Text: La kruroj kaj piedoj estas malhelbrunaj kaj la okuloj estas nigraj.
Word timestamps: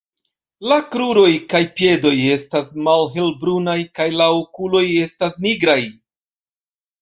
La 0.69 0.77
kruroj 0.93 1.25
kaj 1.51 1.59
piedoj 1.79 2.13
estas 2.35 2.71
malhelbrunaj 2.87 3.77
kaj 3.99 4.09
la 4.23 4.31
okuloj 4.39 4.83
estas 5.05 5.39
nigraj. 5.47 5.79